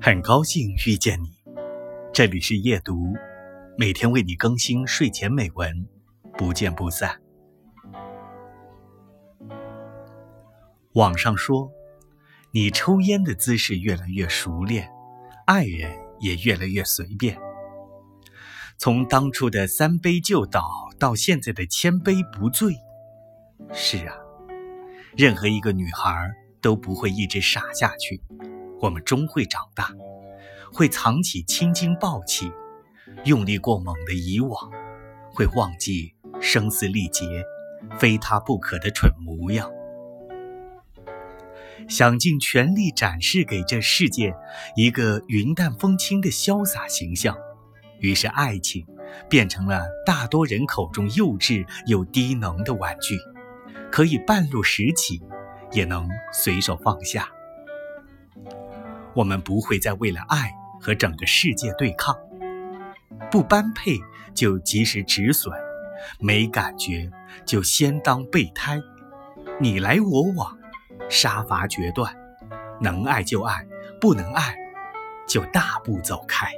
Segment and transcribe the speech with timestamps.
[0.00, 1.30] 很高兴遇见你，
[2.12, 3.14] 这里是夜读，
[3.76, 5.86] 每天为你更新睡前美文，
[6.36, 7.20] 不见不散。
[10.92, 11.70] 网上说，
[12.52, 14.88] 你抽烟的姿势越来越熟练，
[15.46, 15.90] 爱人
[16.20, 17.36] 也越来越随便。
[18.78, 22.74] 从当初的三杯就倒，到现在的千杯不醉。
[23.72, 24.14] 是啊，
[25.16, 28.20] 任何一个女孩都不会一直傻下去。
[28.80, 29.90] 我们终会长大，
[30.72, 32.50] 会藏起青筋暴起，
[33.24, 34.70] 用力过猛的以往，
[35.32, 37.44] 会忘记声嘶力竭、
[37.98, 39.70] 非他不可的蠢模样，
[41.88, 44.34] 想尽全力展示给这世界
[44.74, 47.36] 一个云淡风轻的潇洒形象。
[48.00, 48.86] 于是，爱情
[49.28, 53.18] 变成了大多人口中幼稚又低能的玩具，
[53.90, 55.22] 可以半路拾起，
[55.72, 57.30] 也能随手放下。
[59.16, 62.14] 我们不会再为了爱和整个世界对抗，
[63.30, 63.98] 不般配
[64.34, 65.50] 就及时止损，
[66.20, 67.10] 没感觉
[67.46, 68.78] 就先当备胎，
[69.58, 70.56] 你来我往，
[71.08, 72.14] 杀伐决断，
[72.78, 73.66] 能爱就爱，
[73.98, 74.54] 不能爱
[75.26, 76.48] 就大步走开。